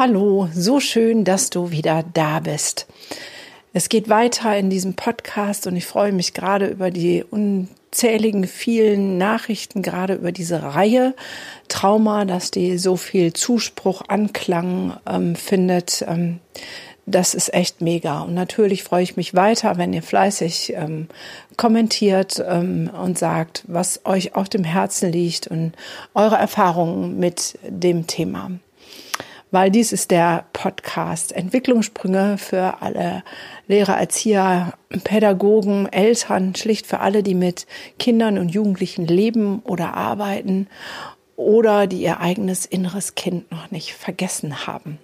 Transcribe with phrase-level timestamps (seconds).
[0.00, 2.86] hallo, so schön, dass du wieder da bist.
[3.74, 9.18] Es geht weiter in diesem Podcast und ich freue mich gerade über die unzähligen vielen
[9.18, 11.14] Nachrichten, gerade über diese Reihe
[11.68, 16.02] Trauma, dass die so viel Zuspruch, Anklang ähm, findet.
[16.08, 16.38] Ähm,
[17.04, 18.22] das ist echt mega.
[18.22, 21.08] Und natürlich freue ich mich weiter, wenn ihr fleißig ähm,
[21.58, 25.72] kommentiert ähm, und sagt, was euch auf dem Herzen liegt und
[26.14, 28.50] eure Erfahrungen mit dem Thema.
[29.50, 33.24] Weil dies ist der Podcast Entwicklungssprünge für alle
[33.66, 37.66] Lehrer, Erzieher, Pädagogen, Eltern, schlicht für alle, die mit
[37.98, 40.68] Kindern und Jugendlichen leben oder arbeiten
[41.34, 44.98] oder die ihr eigenes inneres Kind noch nicht vergessen haben.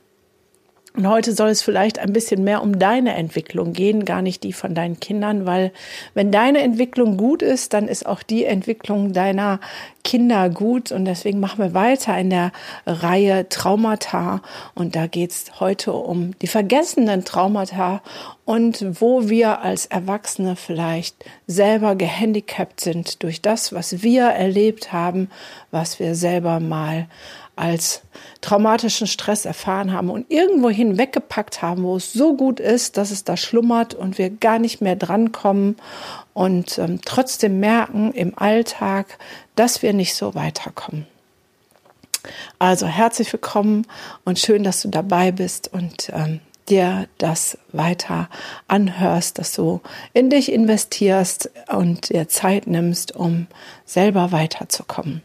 [0.97, 4.55] Und heute soll es vielleicht ein bisschen mehr um deine Entwicklung gehen, gar nicht die
[4.55, 5.71] von deinen Kindern, weil
[6.15, 9.61] wenn deine Entwicklung gut ist, dann ist auch die Entwicklung deiner
[10.05, 10.93] Kinder gut.
[10.93, 12.51] Und deswegen machen wir weiter in der
[12.87, 14.41] Reihe Traumata.
[14.75, 18.01] Und da geht es heute um die vergessenen Traumata
[18.47, 25.29] und wo wir als Erwachsene vielleicht selber gehandicapt sind durch das, was wir erlebt haben,
[25.73, 27.07] was wir selber mal
[27.57, 28.03] als
[28.43, 33.25] traumatischen Stress erfahren haben und irgendwo hinweggepackt haben, wo es so gut ist, dass es
[33.25, 35.77] da schlummert und wir gar nicht mehr drankommen
[36.35, 39.19] und ähm, trotzdem merken im Alltag,
[39.57, 41.07] dass wir nicht so weiterkommen.
[42.59, 43.87] Also herzlich willkommen
[44.25, 48.29] und schön, dass du dabei bist und ähm, dir das weiter
[48.69, 49.81] anhörst, dass du
[50.13, 53.47] in dich investierst und dir Zeit nimmst, um
[53.85, 55.23] selber weiterzukommen.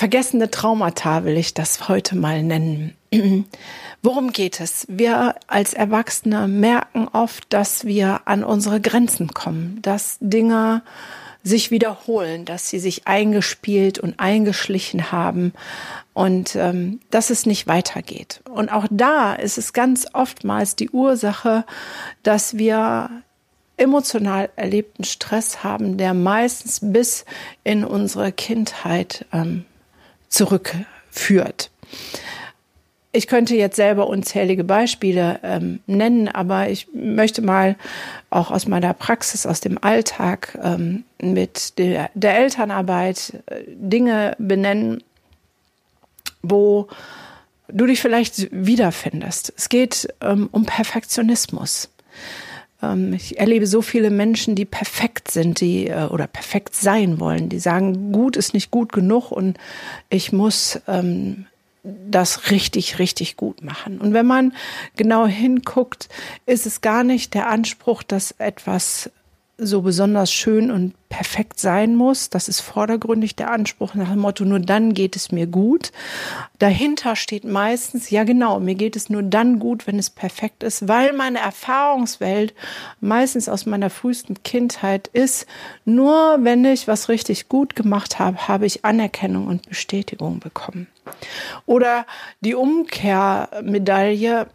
[0.00, 2.94] Vergessene Traumata will ich das heute mal nennen.
[4.02, 4.86] Worum geht es?
[4.88, 10.80] Wir als Erwachsene merken oft, dass wir an unsere Grenzen kommen, dass Dinge
[11.42, 15.52] sich wiederholen, dass sie sich eingespielt und eingeschlichen haben
[16.14, 18.40] und ähm, dass es nicht weitergeht.
[18.48, 21.66] Und auch da ist es ganz oftmals die Ursache,
[22.22, 23.10] dass wir
[23.76, 27.26] emotional erlebten Stress haben, der meistens bis
[27.64, 29.66] in unsere Kindheit ähm,
[30.30, 31.70] zurückführt.
[33.12, 37.74] Ich könnte jetzt selber unzählige Beispiele ähm, nennen, aber ich möchte mal
[38.30, 45.02] auch aus meiner Praxis, aus dem Alltag ähm, mit der, der Elternarbeit äh, Dinge benennen,
[46.42, 46.86] wo
[47.66, 49.52] du dich vielleicht wiederfindest.
[49.56, 51.88] Es geht ähm, um Perfektionismus.
[52.82, 57.48] Ähm, ich erlebe so viele Menschen, die perfekt sind, die äh, oder perfekt sein wollen,
[57.48, 59.58] die sagen, gut ist nicht gut genug und
[60.08, 61.46] ich muss ähm,
[61.82, 63.98] das richtig, richtig gut machen.
[64.00, 64.52] Und wenn man
[64.96, 66.08] genau hinguckt,
[66.46, 69.10] ist es gar nicht der Anspruch, dass etwas
[69.60, 72.30] so besonders schön und perfekt sein muss.
[72.30, 75.92] Das ist vordergründig der Anspruch nach dem Motto, nur dann geht es mir gut.
[76.58, 80.88] Dahinter steht meistens, ja genau, mir geht es nur dann gut, wenn es perfekt ist,
[80.88, 82.54] weil meine Erfahrungswelt
[83.00, 85.46] meistens aus meiner frühesten Kindheit ist,
[85.84, 90.86] nur wenn ich was richtig gut gemacht habe, habe ich Anerkennung und Bestätigung bekommen.
[91.66, 92.06] Oder
[92.40, 94.46] die Umkehrmedaille,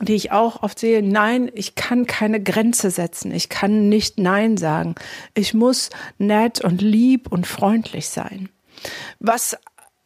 [0.00, 4.56] die ich auch oft sehe, nein, ich kann keine Grenze setzen, ich kann nicht Nein
[4.56, 4.94] sagen,
[5.34, 8.48] ich muss nett und lieb und freundlich sein.
[9.18, 9.56] Was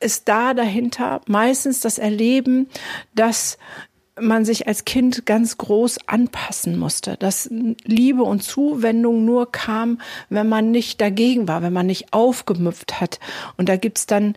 [0.00, 1.20] ist da dahinter?
[1.26, 2.68] Meistens das Erleben,
[3.14, 3.58] dass
[4.20, 7.48] man sich als Kind ganz groß anpassen musste, dass
[7.84, 13.20] Liebe und Zuwendung nur kam, wenn man nicht dagegen war, wenn man nicht aufgemüpft hat.
[13.56, 14.34] Und da gibt's dann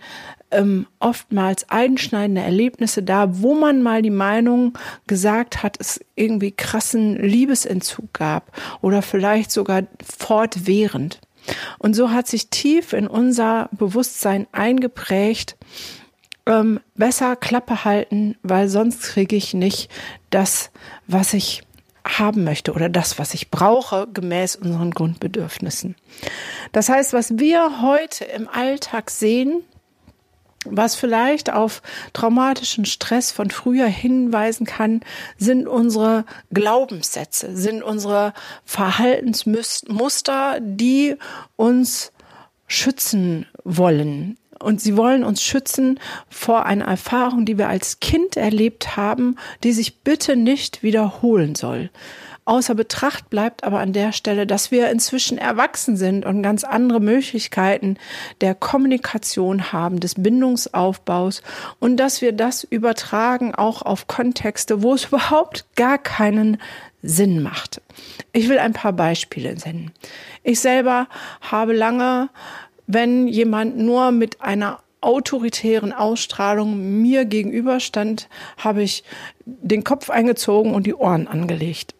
[0.51, 7.21] ähm, oftmals einschneidende Erlebnisse da, wo man mal die Meinung gesagt hat, es irgendwie krassen
[7.21, 8.51] Liebesentzug gab
[8.81, 11.19] oder vielleicht sogar fortwährend.
[11.77, 15.57] Und so hat sich tief in unser Bewusstsein eingeprägt,
[16.47, 19.91] ähm, besser Klappe halten, weil sonst kriege ich nicht
[20.29, 20.71] das,
[21.07, 21.63] was ich
[22.07, 25.95] haben möchte oder das, was ich brauche, gemäß unseren Grundbedürfnissen.
[26.71, 29.63] Das heißt, was wir heute im Alltag sehen,
[30.65, 31.81] was vielleicht auf
[32.13, 35.01] traumatischen Stress von früher hinweisen kann,
[35.37, 38.33] sind unsere Glaubenssätze, sind unsere
[38.65, 41.15] Verhaltensmuster, die
[41.55, 42.11] uns
[42.67, 44.37] schützen wollen.
[44.59, 49.73] Und sie wollen uns schützen vor einer Erfahrung, die wir als Kind erlebt haben, die
[49.73, 51.89] sich bitte nicht wiederholen soll.
[52.47, 56.99] Außer Betracht bleibt aber an der Stelle, dass wir inzwischen erwachsen sind und ganz andere
[56.99, 57.97] Möglichkeiten
[58.39, 61.41] der Kommunikation haben, des Bindungsaufbaus
[61.79, 66.61] und dass wir das übertragen auch auf Kontexte, wo es überhaupt gar keinen
[67.01, 67.81] Sinn macht.
[68.31, 69.91] Ich will ein paar Beispiele nennen.
[70.43, 71.07] Ich selber
[71.41, 72.29] habe lange,
[72.85, 78.27] wenn jemand nur mit einer autoritären Ausstrahlung mir gegenüberstand,
[78.57, 79.03] habe ich
[79.45, 81.95] den Kopf eingezogen und die Ohren angelegt.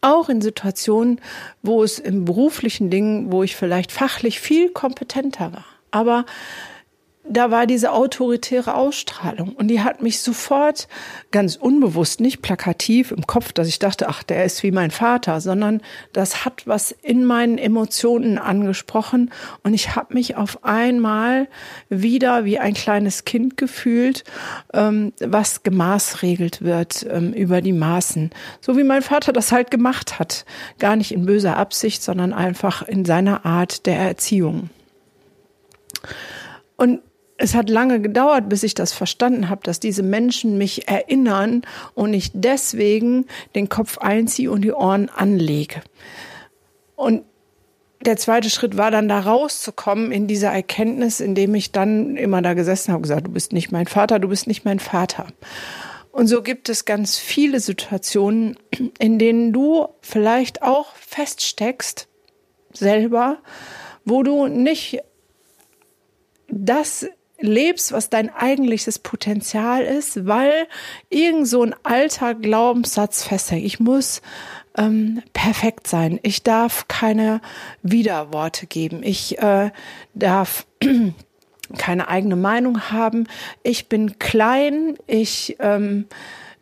[0.00, 1.20] Auch in Situationen,
[1.62, 5.64] wo es im beruflichen Ding, wo ich vielleicht fachlich viel kompetenter war.
[5.90, 6.24] Aber
[7.30, 10.88] da war diese autoritäre Ausstrahlung und die hat mich sofort
[11.30, 15.40] ganz unbewusst, nicht plakativ im Kopf, dass ich dachte, ach, der ist wie mein Vater,
[15.40, 15.80] sondern
[16.12, 19.30] das hat was in meinen Emotionen angesprochen
[19.62, 21.48] und ich habe mich auf einmal
[21.88, 24.24] wieder wie ein kleines Kind gefühlt,
[24.72, 28.30] ähm, was gemaßregelt wird ähm, über die Maßen,
[28.60, 30.44] so wie mein Vater das halt gemacht hat,
[30.78, 34.70] gar nicht in böser Absicht, sondern einfach in seiner Art der Erziehung.
[36.76, 37.00] Und
[37.38, 41.62] es hat lange gedauert, bis ich das verstanden habe, dass diese Menschen mich erinnern
[41.94, 45.80] und ich deswegen den Kopf einziehe und die Ohren anlege.
[46.96, 47.22] Und
[48.00, 52.54] der zweite Schritt war dann da rauszukommen in dieser Erkenntnis, indem ich dann immer da
[52.54, 55.26] gesessen habe und gesagt, du bist nicht mein Vater, du bist nicht mein Vater.
[56.10, 58.56] Und so gibt es ganz viele Situationen,
[58.98, 62.08] in denen du vielleicht auch feststeckst,
[62.72, 63.38] selber,
[64.04, 65.00] wo du nicht
[66.48, 67.06] das
[67.40, 70.66] lebst, was dein eigentliches Potenzial ist, weil
[71.08, 73.64] irgend so ein alter Glaubenssatz festhängt.
[73.64, 74.22] Ich muss
[74.76, 76.18] ähm, perfekt sein.
[76.22, 77.40] Ich darf keine
[77.82, 79.02] Widerworte geben.
[79.02, 79.70] Ich äh,
[80.14, 80.66] darf
[81.78, 83.26] keine eigene Meinung haben.
[83.62, 84.96] Ich bin klein.
[85.06, 86.06] Ich ähm,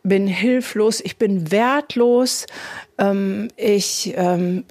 [0.02, 1.00] bin hilflos.
[1.00, 2.46] Ich bin wertlos.
[2.99, 4.64] Ähm, ich ähm,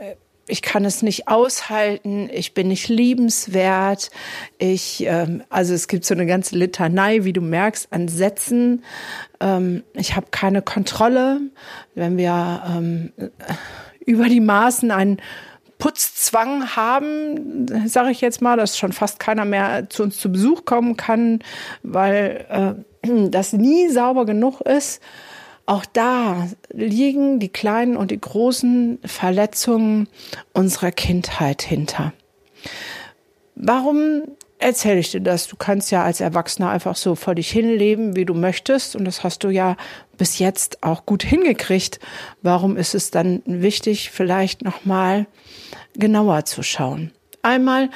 [0.47, 4.11] ich kann es nicht aushalten, ich bin nicht liebenswert,
[4.57, 8.83] ich, ähm, also es gibt so eine ganze Litanei, wie du merkst, an Sätzen.
[9.39, 11.41] Ähm, ich habe keine Kontrolle,
[11.95, 13.11] wenn wir ähm,
[14.05, 15.17] über die Maßen einen
[15.77, 20.65] Putzzwang haben, sage ich jetzt mal, dass schon fast keiner mehr zu uns zu Besuch
[20.65, 21.39] kommen kann,
[21.83, 22.45] weil
[23.03, 25.01] äh, das nie sauber genug ist.
[25.65, 30.07] Auch da liegen die kleinen und die großen Verletzungen
[30.53, 32.13] unserer Kindheit hinter.
[33.55, 34.23] Warum
[34.59, 35.47] erzähle ich dir das?
[35.47, 38.95] Du kannst ja als Erwachsener einfach so vor dich hinleben, wie du möchtest.
[38.95, 39.75] Und das hast du ja
[40.17, 41.99] bis jetzt auch gut hingekriegt.
[42.41, 45.25] Warum ist es dann wichtig, vielleicht nochmal
[45.95, 47.11] genauer zu schauen?
[47.41, 47.89] Einmal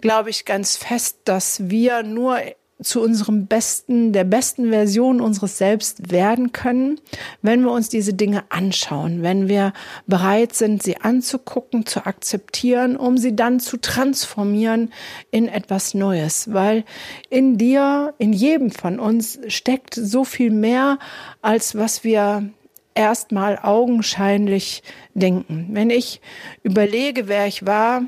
[0.00, 2.38] glaube ich ganz fest, dass wir nur
[2.82, 7.00] zu unserem besten, der besten Version unseres Selbst werden können,
[7.40, 9.72] wenn wir uns diese Dinge anschauen, wenn wir
[10.06, 14.92] bereit sind, sie anzugucken, zu akzeptieren, um sie dann zu transformieren
[15.30, 16.84] in etwas Neues, weil
[17.30, 20.98] in dir, in jedem von uns steckt so viel mehr,
[21.42, 22.50] als was wir
[22.94, 24.82] erstmal augenscheinlich
[25.14, 25.68] denken.
[25.70, 26.20] Wenn ich
[26.62, 28.02] überlege, wer ich war,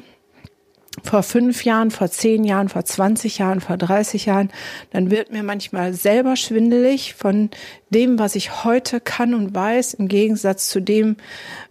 [1.02, 4.50] vor fünf Jahren, vor zehn Jahren, vor 20 Jahren, vor 30 Jahren,
[4.90, 7.50] dann wird mir manchmal selber schwindelig von
[7.90, 11.16] dem, was ich heute kann und weiß, im Gegensatz zu dem,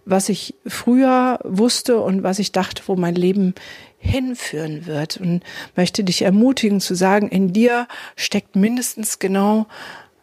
[0.04, 3.54] was ich früher wusste und was ich dachte, wo mein Leben
[3.98, 5.16] hinführen wird.
[5.16, 5.42] Und
[5.74, 9.66] möchte dich ermutigen zu sagen, in dir steckt mindestens genau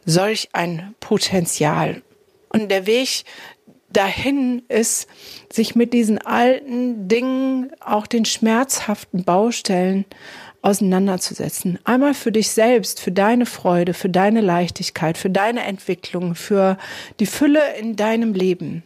[0.06, 2.02] solch ein Potenzial.
[2.50, 3.24] Und der Weg
[3.94, 5.08] dahin ist,
[5.52, 10.06] sich mit diesen alten Dingen, auch den schmerzhaften Baustellen
[10.62, 11.78] auseinanderzusetzen.
[11.84, 16.78] Einmal für dich selbst, für deine Freude, für deine Leichtigkeit, für deine Entwicklung, für
[17.20, 18.84] die Fülle in deinem Leben.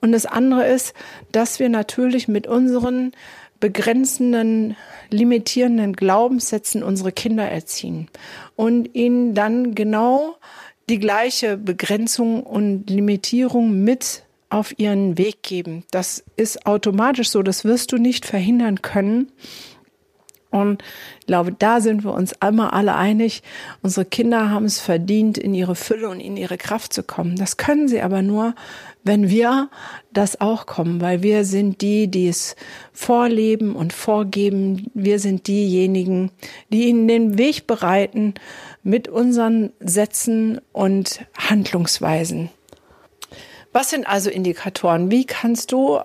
[0.00, 0.94] Und das andere ist,
[1.32, 3.12] dass wir natürlich mit unseren
[3.60, 4.76] begrenzenden,
[5.10, 8.08] limitierenden Glaubenssätzen unsere Kinder erziehen
[8.56, 10.36] und ihnen dann genau
[10.90, 15.84] die gleiche Begrenzung und Limitierung mit auf ihren Weg geben.
[15.92, 19.30] Das ist automatisch so, das wirst du nicht verhindern können.
[20.50, 20.82] Und
[21.20, 23.44] ich glaube, da sind wir uns einmal alle einig.
[23.82, 27.36] Unsere Kinder haben es verdient, in ihre Fülle und in ihre Kraft zu kommen.
[27.36, 28.56] Das können sie aber nur,
[29.04, 29.70] wenn wir
[30.12, 32.56] das auch kommen, weil wir sind die, die es
[32.92, 34.90] vorleben und vorgeben.
[34.92, 36.32] Wir sind diejenigen,
[36.72, 38.34] die ihnen den Weg bereiten
[38.82, 42.50] mit unseren Sätzen und Handlungsweisen.
[43.72, 45.10] Was sind also Indikatoren?
[45.10, 46.00] Wie kannst du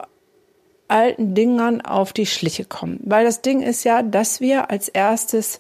[0.88, 3.00] alten Dingern auf die Schliche kommen.
[3.04, 5.60] Weil das Ding ist ja, dass wir als erstes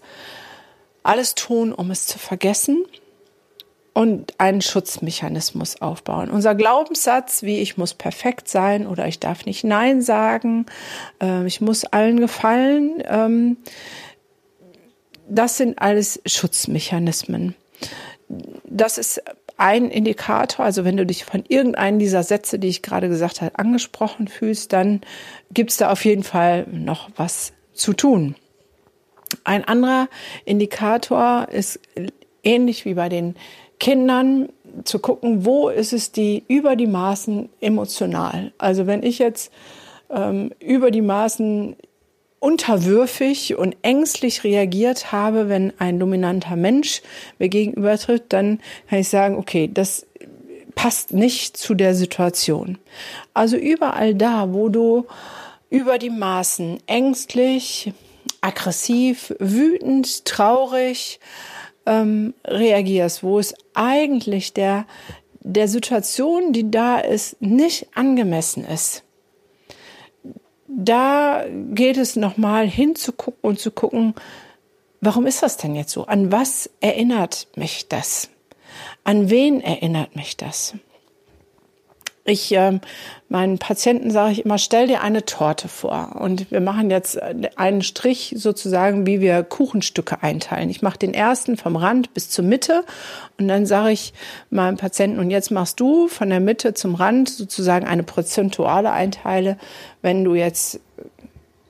[1.03, 2.85] alles tun, um es zu vergessen.
[3.93, 6.29] und einen Schutzmechanismus aufbauen.
[6.29, 10.65] Unser Glaubenssatz, wie ich muss perfekt sein oder ich darf nicht Nein sagen,
[11.23, 13.55] äh, ich muss allen gefallen, ähm,
[15.29, 17.55] das sind alles Schutzmechanismen.
[18.65, 19.21] Das ist
[19.57, 23.57] ein Indikator, also wenn du dich von irgendeinem dieser Sätze, die ich gerade gesagt habe,
[23.57, 25.01] angesprochen fühlst, dann
[25.51, 28.35] gibt es da auf jeden Fall noch was zu tun.
[29.43, 30.07] Ein anderer
[30.43, 31.79] Indikator ist
[32.43, 33.35] ähnlich wie bei den
[33.79, 34.49] Kindern
[34.83, 38.51] zu gucken, wo ist es die über die Maßen emotional.
[38.57, 39.51] Also wenn ich jetzt
[40.09, 41.75] ähm, über die Maßen
[42.45, 47.01] unterwürfig und ängstlich reagiert habe, wenn ein dominanter Mensch
[47.39, 50.05] mir gegenübertritt, dann kann ich sagen, okay, das
[50.75, 52.77] passt nicht zu der Situation.
[53.33, 55.07] Also überall da, wo du
[55.71, 57.91] über die Maßen ängstlich,
[58.41, 61.19] aggressiv, wütend, traurig,
[61.87, 64.85] ähm, reagierst, wo es eigentlich der,
[65.39, 69.04] der Situation, die da ist, nicht angemessen ist.
[70.67, 74.15] Da geht es nochmal hinzugucken und zu gucken,
[75.01, 76.05] warum ist das denn jetzt so?
[76.05, 78.29] An was erinnert mich das?
[79.03, 80.73] An wen erinnert mich das?
[82.27, 82.79] Ich äh,
[83.29, 86.15] meinen Patienten sage ich immer, stell dir eine Torte vor.
[86.19, 90.71] Und wir machen jetzt äh, einen Strich sozusagen, wie wir Kuchenstücke einteilen.
[90.71, 92.83] Ich mache den ersten vom Rand bis zur Mitte
[93.37, 94.11] und dann sage ich
[94.49, 99.57] meinem Patienten, und jetzt machst du von der Mitte zum Rand sozusagen eine prozentuale Einteile.
[100.01, 100.79] Wenn du jetzt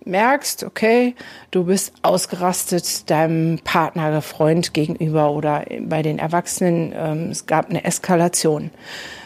[0.06, 1.16] merkst, okay,
[1.52, 7.84] du bist ausgerastet deinem Partner, Freund gegenüber oder bei den Erwachsenen, ähm, es gab eine
[7.84, 8.72] Eskalation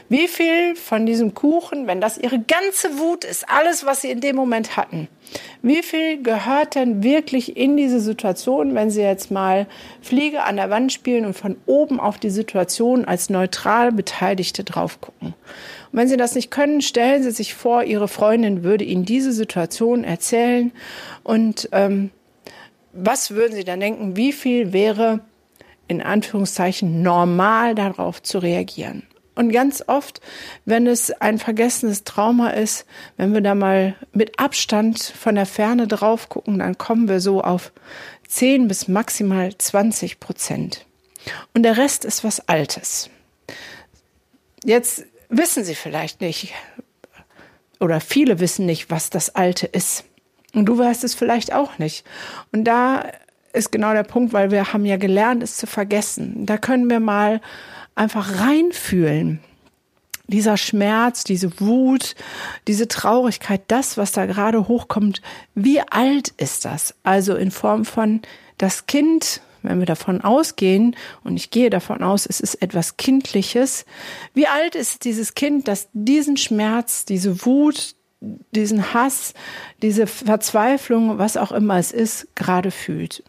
[0.09, 4.21] wie viel von diesem Kuchen, wenn das ihre ganze Wut ist, alles, was sie in
[4.21, 5.07] dem Moment hatten,
[5.61, 9.67] wie viel gehört denn wirklich in diese Situation, wenn sie jetzt mal
[10.01, 14.99] Fliege an der Wand spielen und von oben auf die Situation als neutral Beteiligte drauf
[14.99, 15.35] gucken?
[15.91, 19.31] Und wenn sie das nicht können, stellen sie sich vor, ihre Freundin würde ihnen diese
[19.31, 20.71] Situation erzählen
[21.23, 22.09] und ähm,
[22.91, 25.19] was würden sie dann denken, wie viel wäre
[25.87, 29.03] in Anführungszeichen normal darauf zu reagieren?
[29.39, 30.19] Und ganz oft,
[30.65, 35.87] wenn es ein vergessenes Trauma ist, wenn wir da mal mit Abstand von der Ferne
[35.87, 37.71] drauf gucken, dann kommen wir so auf
[38.27, 40.85] 10 bis maximal 20 Prozent.
[41.53, 43.09] Und der Rest ist was Altes.
[44.65, 46.53] Jetzt wissen Sie vielleicht nicht,
[47.79, 50.03] oder viele wissen nicht, was das Alte ist.
[50.53, 52.05] Und du weißt es vielleicht auch nicht.
[52.51, 53.05] Und da
[53.53, 56.45] ist genau der Punkt, weil wir haben ja gelernt, es zu vergessen.
[56.45, 57.39] Da können wir mal
[57.99, 59.39] einfach reinfühlen.
[60.27, 62.15] Dieser Schmerz, diese Wut,
[62.67, 65.21] diese Traurigkeit, das, was da gerade hochkommt,
[65.55, 66.95] wie alt ist das?
[67.03, 68.21] Also in Form von
[68.57, 73.85] das Kind, wenn wir davon ausgehen, und ich gehe davon aus, es ist etwas Kindliches,
[74.33, 77.95] wie alt ist dieses Kind, das diesen Schmerz, diese Wut,
[78.51, 79.33] diesen Hass,
[79.81, 83.23] diese Verzweiflung, was auch immer es ist, gerade fühlt.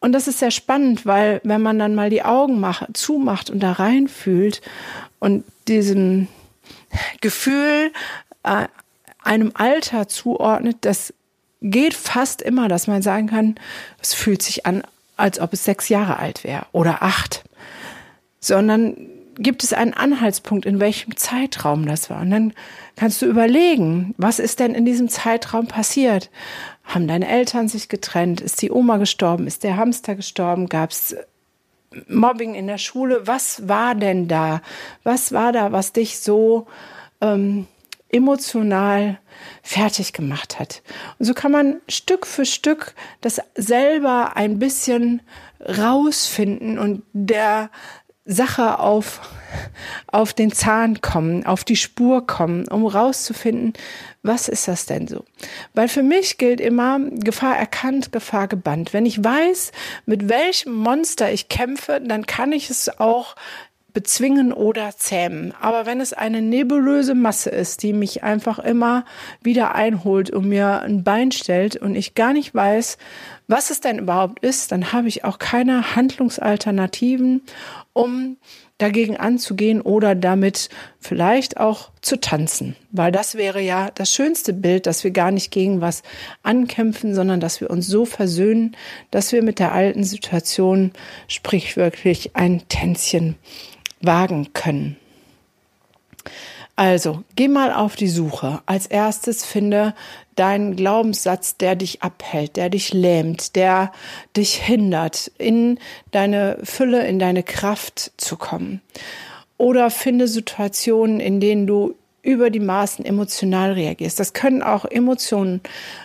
[0.00, 3.60] Und das ist sehr spannend, weil wenn man dann mal die Augen macht, zumacht und
[3.60, 4.60] da reinfühlt
[5.18, 6.28] und diesem
[7.20, 7.92] Gefühl
[8.44, 8.66] äh,
[9.22, 11.12] einem Alter zuordnet, das
[11.60, 13.56] geht fast immer, dass man sagen kann,
[14.00, 14.82] es fühlt sich an,
[15.16, 17.44] als ob es sechs Jahre alt wäre oder acht.
[18.40, 18.96] Sondern
[19.38, 22.20] gibt es einen Anhaltspunkt, in welchem Zeitraum das war.
[22.20, 22.52] Und dann
[22.96, 26.30] kannst du überlegen, was ist denn in diesem Zeitraum passiert?
[26.88, 28.40] Haben deine Eltern sich getrennt?
[28.40, 29.46] Ist die Oma gestorben?
[29.46, 30.70] Ist der Hamster gestorben?
[30.70, 31.14] Gab es
[32.08, 33.26] Mobbing in der Schule?
[33.26, 34.62] Was war denn da?
[35.04, 36.66] Was war da, was dich so
[37.20, 37.66] ähm,
[38.08, 39.18] emotional
[39.62, 40.82] fertig gemacht hat?
[41.18, 45.20] Und so kann man Stück für Stück das selber ein bisschen
[45.60, 47.68] rausfinden und der
[48.30, 49.22] Sache auf,
[50.06, 53.72] auf den Zahn kommen, auf die Spur kommen, um rauszufinden,
[54.22, 55.24] was ist das denn so?
[55.72, 58.92] Weil für mich gilt immer Gefahr erkannt, Gefahr gebannt.
[58.92, 59.72] Wenn ich weiß,
[60.04, 63.34] mit welchem Monster ich kämpfe, dann kann ich es auch
[63.94, 65.54] bezwingen oder zähmen.
[65.60, 69.06] Aber wenn es eine nebulöse Masse ist, die mich einfach immer
[69.42, 72.98] wieder einholt und mir ein Bein stellt und ich gar nicht weiß,
[73.48, 77.42] was es denn überhaupt ist, dann habe ich auch keine Handlungsalternativen,
[77.94, 78.36] um
[78.76, 80.68] dagegen anzugehen oder damit
[81.00, 82.76] vielleicht auch zu tanzen.
[82.92, 86.02] Weil das wäre ja das schönste Bild, dass wir gar nicht gegen was
[86.42, 88.76] ankämpfen, sondern dass wir uns so versöhnen,
[89.10, 90.92] dass wir mit der alten Situation
[91.26, 93.34] sprichwörtlich ein Tänzchen
[94.00, 94.96] wagen können.
[96.76, 98.60] Also, geh mal auf die Suche.
[98.66, 99.96] Als erstes finde
[100.38, 103.92] deinen Glaubenssatz, der dich abhält, der dich lähmt, der
[104.36, 105.78] dich hindert, in
[106.10, 108.80] deine Fülle, in deine Kraft zu kommen.
[109.56, 114.20] Oder finde Situationen, in denen du über die Maßen emotional reagierst.
[114.20, 115.60] Das können auch Emotionen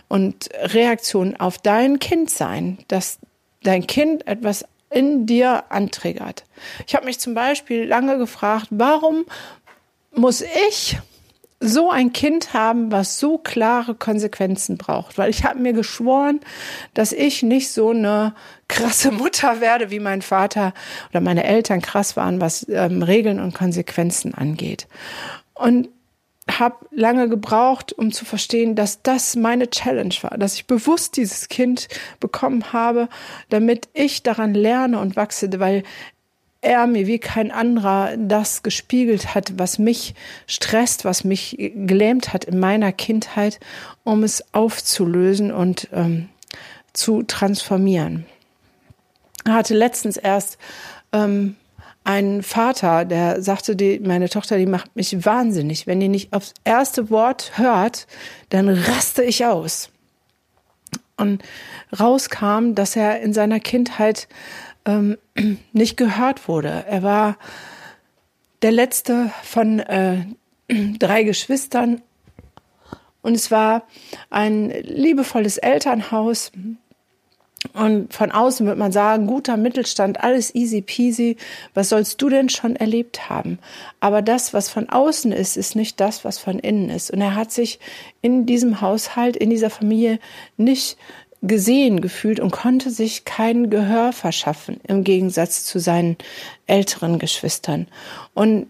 [0.07, 3.19] und Reaktionen auf dein Kind sein, dass
[3.63, 6.45] dein Kind etwas in dir antriggert.
[6.87, 9.25] Ich habe mich zum Beispiel lange gefragt, warum
[10.11, 10.97] muss ich
[11.63, 15.17] so ein Kind haben, was so klare Konsequenzen braucht.
[15.17, 16.41] Weil ich habe mir geschworen,
[16.93, 18.35] dass ich nicht so eine
[18.67, 20.73] krasse Mutter werde, wie mein Vater
[21.09, 24.87] oder meine Eltern krass waren, was ähm, Regeln und Konsequenzen angeht.
[25.53, 25.89] Und
[26.51, 31.47] habe lange gebraucht, um zu verstehen, dass das meine Challenge war, dass ich bewusst dieses
[31.47, 31.87] Kind
[32.19, 33.07] bekommen habe,
[33.49, 35.83] damit ich daran lerne und wachse, weil
[36.63, 40.15] er mir wie kein anderer das gespiegelt hat, was mich
[40.47, 43.59] stresst, was mich gelähmt hat in meiner Kindheit,
[44.03, 46.29] um es aufzulösen und ähm,
[46.93, 48.25] zu transformieren.
[49.45, 50.57] Er hatte letztens erst
[51.11, 51.55] ähm,
[52.03, 55.87] einen Vater, der sagte, die, meine Tochter, die macht mich wahnsinnig.
[55.87, 58.07] Wenn die nicht aufs erste Wort hört,
[58.49, 59.89] dann raste ich aus.
[61.15, 61.43] Und
[61.97, 64.27] rauskam, dass er in seiner Kindheit
[64.85, 65.17] ähm,
[65.73, 66.85] nicht gehört wurde.
[66.87, 67.37] Er war
[68.61, 70.25] der letzte von äh,
[70.99, 72.01] drei Geschwistern
[73.23, 73.87] und es war
[74.29, 76.51] ein liebevolles Elternhaus.
[77.71, 81.37] Und von außen wird man sagen, guter Mittelstand, alles easy peasy.
[81.73, 83.57] Was sollst du denn schon erlebt haben?
[84.01, 87.09] Aber das, was von außen ist, ist nicht das, was von innen ist.
[87.09, 87.79] Und er hat sich
[88.21, 90.19] in diesem Haushalt, in dieser Familie
[90.57, 90.97] nicht
[91.43, 96.17] gesehen gefühlt und konnte sich kein Gehör verschaffen im Gegensatz zu seinen
[96.65, 97.87] älteren Geschwistern.
[98.33, 98.67] Und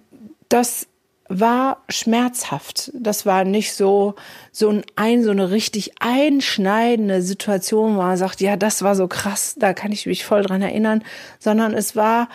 [0.49, 0.87] das
[1.29, 2.91] war schmerzhaft.
[2.93, 4.15] Das war nicht so,
[4.51, 9.07] so ein, ein, so eine richtig einschneidende Situation, wo man sagt, ja, das war so
[9.07, 11.03] krass, da kann ich mich voll dran erinnern,
[11.39, 12.27] sondern es war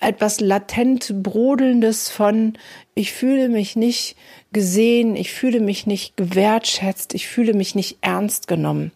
[0.00, 2.56] etwas latent brodelndes von,
[2.94, 4.16] ich fühle mich nicht
[4.52, 8.92] gesehen, ich fühle mich nicht gewertschätzt, ich fühle mich nicht ernst genommen.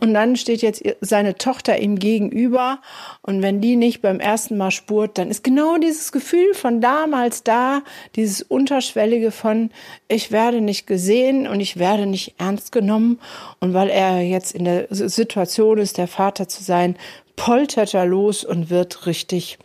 [0.00, 2.80] Und dann steht jetzt seine Tochter ihm gegenüber.
[3.22, 7.42] Und wenn die nicht beim ersten Mal spurt, dann ist genau dieses Gefühl von damals
[7.42, 7.82] da,
[8.14, 9.70] dieses Unterschwellige von,
[10.08, 13.18] ich werde nicht gesehen und ich werde nicht ernst genommen.
[13.60, 16.96] Und weil er jetzt in der Situation ist, der Vater zu sein,
[17.34, 19.58] poltert er los und wird richtig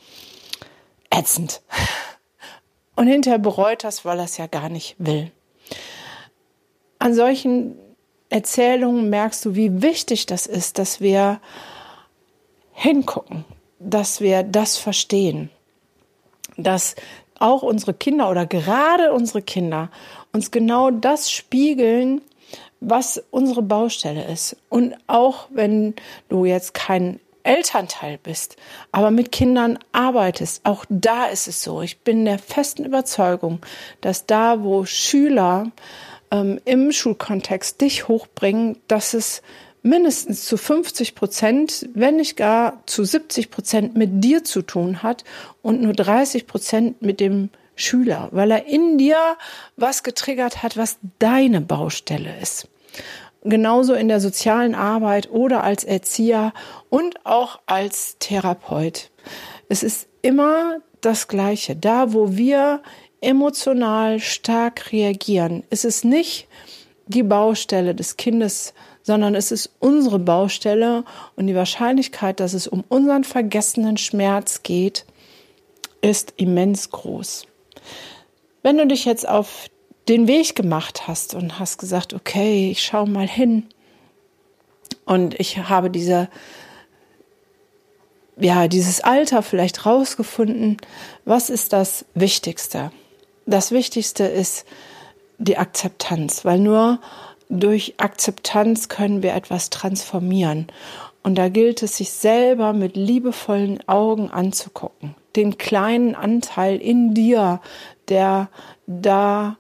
[1.12, 1.62] ätzend.
[2.96, 5.32] Und hinterher bereut das, weil er es ja gar nicht will.
[6.98, 7.76] An solchen
[8.30, 11.40] Erzählungen merkst du, wie wichtig das ist, dass wir
[12.74, 13.46] hingucken,
[13.80, 15.50] dass wir das verstehen,
[16.58, 16.96] dass
[17.40, 19.90] auch unsere Kinder oder gerade unsere Kinder
[20.34, 22.22] uns genau das spiegeln,
[22.80, 24.58] was unsere Baustelle ist.
[24.70, 25.96] Und auch wenn
[26.30, 28.58] du jetzt kein Elternteil bist,
[28.92, 31.82] aber mit Kindern arbeitest, auch da ist es so.
[31.82, 33.60] Ich bin der festen Überzeugung,
[34.02, 35.72] dass da, wo Schüler
[36.32, 39.42] ähm, im Schulkontext dich hochbringen, dass es
[39.82, 45.24] mindestens zu 50 Prozent, wenn nicht gar zu 70 Prozent mit dir zu tun hat
[45.62, 49.18] und nur 30 Prozent mit dem Schüler, weil er in dir
[49.76, 52.68] was getriggert hat, was deine Baustelle ist.
[53.44, 56.54] Genauso in der sozialen Arbeit oder als Erzieher
[56.90, 59.12] und auch als Therapeut.
[59.70, 61.76] Es ist immer das Gleiche.
[61.76, 62.82] Da, wo wir
[63.22, 66.48] emotional stark reagieren, ist es nicht
[67.08, 72.84] die Baustelle des Kindes, sondern es ist unsere Baustelle und die Wahrscheinlichkeit, dass es um
[72.90, 75.06] unseren vergessenen Schmerz geht,
[76.02, 77.48] ist immens groß.
[78.64, 79.68] Wenn du dich jetzt auf
[80.10, 83.68] den Weg gemacht hast und hast gesagt, okay, ich schaue mal hin
[85.06, 86.30] und ich habe diese
[88.40, 90.78] ja, dieses Alter vielleicht rausgefunden,
[91.26, 92.92] was ist das Wichtigste?
[93.48, 94.66] Das Wichtigste ist
[95.40, 97.00] die Akzeptanz, weil nur
[97.50, 100.68] durch Akzeptanz können wir etwas transformieren.
[101.24, 105.16] Und da gilt es, sich selber mit liebevollen Augen anzugucken.
[105.36, 107.62] Den kleinen Anteil in dir,
[108.10, 108.50] der
[108.86, 109.58] da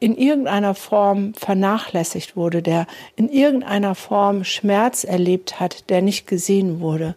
[0.00, 6.80] in irgendeiner Form vernachlässigt wurde, der in irgendeiner Form Schmerz erlebt hat, der nicht gesehen
[6.80, 7.14] wurde.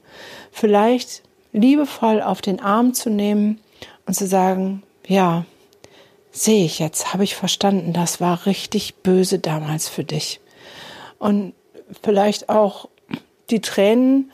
[0.52, 3.60] Vielleicht liebevoll auf den Arm zu nehmen
[4.06, 5.46] und zu sagen, ja,
[6.32, 10.40] sehe ich jetzt, habe ich verstanden, das war richtig böse damals für dich.
[11.20, 11.54] Und
[12.02, 12.88] vielleicht auch
[13.50, 14.32] die Tränen,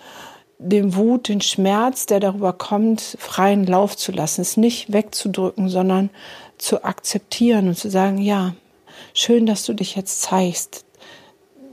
[0.60, 6.10] den Wut, den Schmerz, der darüber kommt, freien Lauf zu lassen, es nicht wegzudrücken, sondern
[6.57, 8.55] zu akzeptieren und zu sagen, ja,
[9.13, 10.86] schön, dass du dich jetzt zeigst.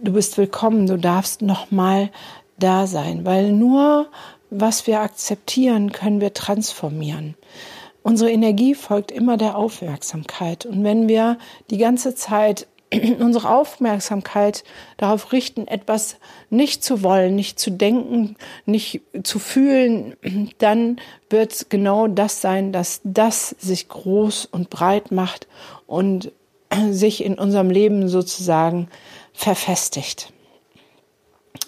[0.03, 2.11] Du bist willkommen, du darfst nochmal
[2.59, 4.09] da sein, weil nur
[4.51, 7.35] was wir akzeptieren, können wir transformieren.
[8.05, 10.67] Unsere Energie folgt immer der Aufmerksamkeit.
[10.67, 11.39] Und wenn wir
[11.71, 12.67] die ganze Zeit
[13.19, 14.63] unsere Aufmerksamkeit
[14.99, 16.17] darauf richten, etwas
[16.51, 18.37] nicht zu wollen, nicht zu denken,
[18.67, 20.17] nicht zu fühlen,
[20.59, 25.49] dann wird genau das sein, dass das sich groß und breit macht
[25.87, 26.31] und
[26.91, 28.89] sich in unserem Leben sozusagen
[29.33, 30.34] verfestigt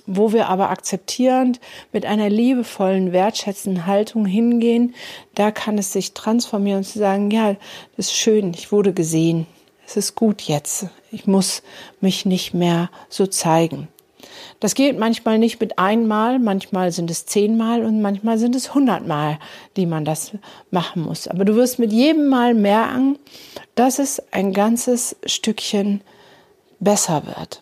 [0.07, 1.61] wo wir aber akzeptierend
[1.93, 4.95] mit einer liebevollen, wertschätzenden Haltung hingehen,
[5.35, 7.57] da kann es sich transformieren und zu sagen, ja,
[7.97, 9.47] das ist schön, ich wurde gesehen,
[9.87, 11.63] es ist gut jetzt, ich muss
[12.01, 13.89] mich nicht mehr so zeigen.
[14.61, 19.39] Das geht manchmal nicht mit einmal, manchmal sind es zehnmal und manchmal sind es hundertmal,
[19.77, 20.33] die man das
[20.71, 21.29] machen muss.
[21.29, 23.19] Aber du wirst mit jedem Mal merken,
[23.75, 26.01] dass es ein ganzes Stückchen
[26.81, 27.61] besser wird.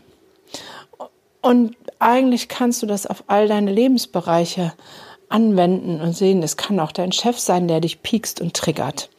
[1.42, 4.72] Und eigentlich kannst du das auf all deine Lebensbereiche
[5.28, 6.42] anwenden und sehen.
[6.42, 9.10] Es kann auch dein Chef sein, der dich piekst und triggert.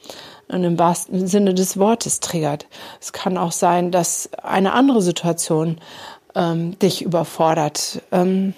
[0.48, 2.68] Und im wahrsten Sinne des Wortes triggert.
[3.02, 5.80] Es kann auch sein, dass eine andere Situation
[6.36, 8.04] ähm, dich überfordert.
[8.12, 8.54] Ähm,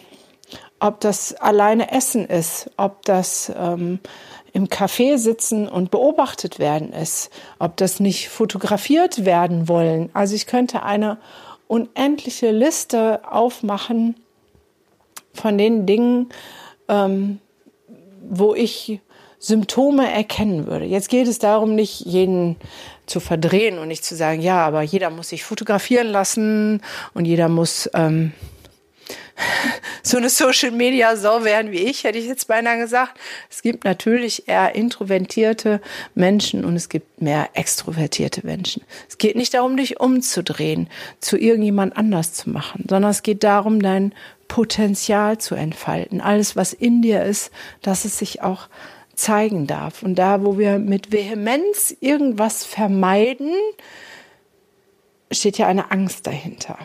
[0.80, 4.00] ob das alleine Essen ist, ob das ähm,
[4.52, 10.10] im Café sitzen und beobachtet werden ist, ob das nicht fotografiert werden wollen.
[10.14, 11.18] Also ich könnte eine
[11.68, 14.16] unendliche Liste aufmachen
[15.34, 16.30] von den Dingen,
[16.88, 17.40] ähm,
[18.30, 19.00] wo ich
[19.40, 20.86] Symptome erkennen würde.
[20.86, 22.56] Jetzt geht es darum, nicht jeden
[23.06, 26.82] zu verdrehen und nicht zu sagen, ja, aber jeder muss sich fotografieren lassen
[27.14, 28.34] und jeder muss ähm,
[30.04, 33.20] so eine Social Media Sau werden wie ich, hätte ich jetzt beinahe gesagt.
[33.50, 35.82] Es gibt natürlich eher introvertierte
[36.16, 38.84] Menschen und es gibt mehr extrovertierte Menschen.
[39.10, 43.82] Es geht nicht darum, dich umzudrehen, zu irgendjemand anders zu machen, sondern es geht darum,
[43.82, 44.14] dein
[44.48, 46.22] Potenzial zu entfalten.
[46.22, 48.70] Alles, was in dir ist, dass es sich auch
[49.14, 50.04] zeigen darf.
[50.04, 53.52] Und da, wo wir mit Vehemenz irgendwas vermeiden,
[55.32, 56.78] steht ja eine Angst dahinter.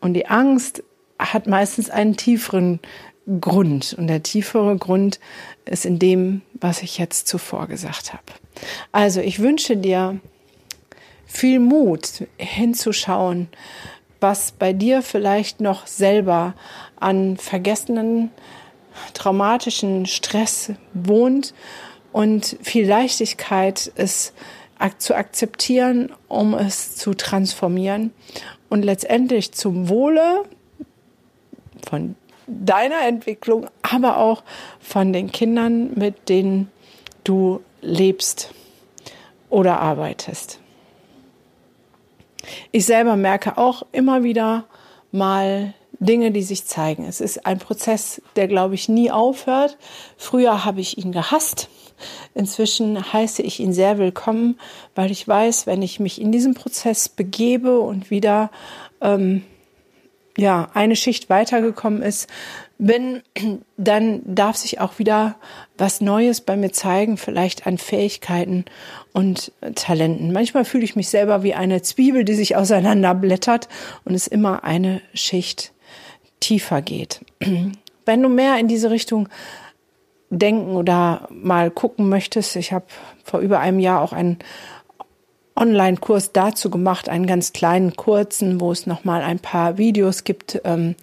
[0.00, 0.82] Und die Angst
[1.22, 2.80] hat meistens einen tieferen
[3.40, 3.94] Grund.
[3.96, 5.20] Und der tiefere Grund
[5.64, 8.24] ist in dem, was ich jetzt zuvor gesagt habe.
[8.90, 10.20] Also ich wünsche dir
[11.26, 13.48] viel Mut hinzuschauen,
[14.20, 16.54] was bei dir vielleicht noch selber
[16.96, 18.30] an vergessenen,
[19.14, 21.54] traumatischen Stress wohnt
[22.12, 24.32] und viel Leichtigkeit es
[24.98, 28.12] zu akzeptieren, um es zu transformieren
[28.68, 30.42] und letztendlich zum Wohle
[31.88, 32.16] von
[32.46, 34.42] deiner Entwicklung, aber auch
[34.80, 36.70] von den Kindern, mit denen
[37.24, 38.52] du lebst
[39.50, 40.58] oder arbeitest.
[42.72, 44.64] Ich selber merke auch immer wieder
[45.12, 47.04] mal Dinge, die sich zeigen.
[47.04, 49.78] Es ist ein Prozess, der, glaube ich, nie aufhört.
[50.16, 51.68] Früher habe ich ihn gehasst.
[52.34, 54.58] Inzwischen heiße ich ihn sehr willkommen,
[54.96, 58.50] weil ich weiß, wenn ich mich in diesen Prozess begebe und wieder
[59.00, 59.44] ähm,
[60.36, 62.28] ja, eine Schicht weitergekommen ist,
[62.78, 63.22] bin,
[63.76, 65.36] dann darf sich auch wieder
[65.78, 68.64] was Neues bei mir zeigen, vielleicht an Fähigkeiten
[69.12, 70.32] und Talenten.
[70.32, 73.68] Manchmal fühle ich mich selber wie eine Zwiebel, die sich auseinanderblättert
[74.04, 75.72] und es immer eine Schicht
[76.40, 77.20] tiefer geht.
[78.04, 79.28] Wenn du mehr in diese Richtung
[80.30, 82.86] denken oder mal gucken möchtest, ich habe
[83.22, 84.38] vor über einem Jahr auch einen
[85.54, 90.94] Online-Kurs dazu gemacht, einen ganz kleinen, kurzen, wo es nochmal ein paar Videos gibt ähm,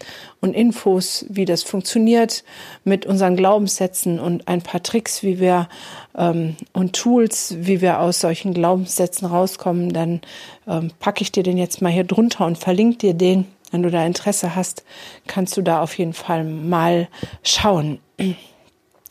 [0.42, 2.44] und Infos, wie das funktioniert
[2.84, 5.70] mit unseren Glaubenssätzen und ein paar Tricks, wie wir
[6.18, 9.94] ähm, und Tools, wie wir aus solchen Glaubenssätzen rauskommen.
[9.94, 10.22] Dann
[10.68, 13.46] ähm, packe ich dir den jetzt mal hier drunter und verlinke dir den.
[13.72, 14.84] Wenn du da Interesse hast,
[15.28, 17.08] kannst du da auf jeden Fall mal
[17.44, 18.00] schauen.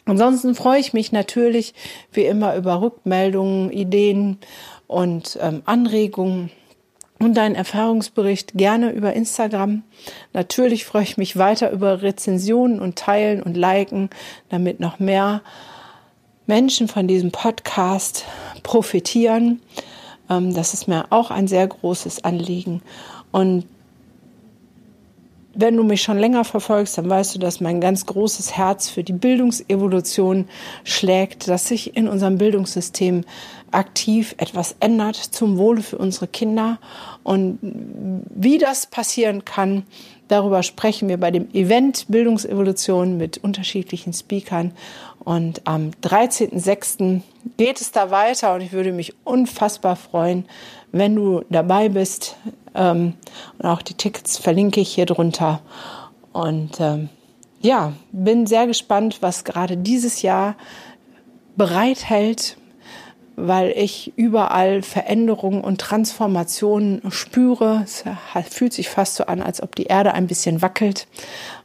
[0.04, 1.74] Ansonsten freue ich mich natürlich
[2.12, 4.38] wie immer über Rückmeldungen, Ideen
[4.88, 6.50] und ähm, Anregungen
[7.20, 9.84] und deinen Erfahrungsbericht gerne über Instagram.
[10.32, 14.10] Natürlich freue ich mich weiter über Rezensionen und Teilen und Liken,
[14.48, 15.42] damit noch mehr
[16.46, 18.24] Menschen von diesem Podcast
[18.62, 19.60] profitieren.
[20.30, 22.82] Ähm, das ist mir auch ein sehr großes Anliegen.
[23.30, 23.66] Und
[25.58, 29.02] wenn du mich schon länger verfolgst, dann weißt du, dass mein ganz großes Herz für
[29.02, 30.48] die Bildungsevolution
[30.84, 33.24] schlägt, dass sich in unserem Bildungssystem
[33.72, 36.78] aktiv etwas ändert zum Wohle für unsere Kinder.
[37.24, 39.82] Und wie das passieren kann,
[40.28, 44.72] Darüber sprechen wir bei dem Event Bildungsevolution mit unterschiedlichen Speakern.
[45.18, 47.22] Und am 13.06.
[47.56, 50.44] geht es da weiter und ich würde mich unfassbar freuen,
[50.92, 52.36] wenn du dabei bist.
[52.74, 53.14] Ähm,
[53.58, 55.60] und auch die Tickets verlinke ich hier drunter.
[56.32, 57.08] Und ähm,
[57.60, 60.56] ja, bin sehr gespannt, was gerade dieses Jahr
[61.56, 62.56] bereithält,
[63.38, 67.82] weil ich überall Veränderungen und Transformationen spüre.
[67.84, 68.04] Es
[68.50, 71.06] fühlt sich fast so an, als ob die Erde ein bisschen wackelt.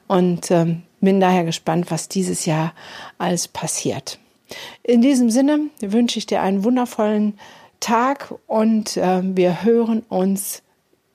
[0.07, 2.73] Und ähm, bin daher gespannt, was dieses Jahr
[3.17, 4.19] alles passiert.
[4.83, 7.39] In diesem Sinne wünsche ich dir einen wundervollen
[7.79, 10.61] Tag und äh, wir hören uns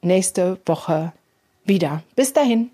[0.03, 1.12] nächste Woche
[1.64, 2.03] wieder.
[2.16, 2.71] Bis dahin.